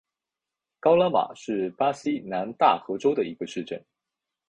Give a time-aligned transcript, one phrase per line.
[0.79, 3.79] 高拉马是巴西南大河州的一个市镇。